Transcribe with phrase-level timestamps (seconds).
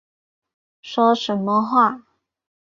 [0.81, 2.05] 说什么话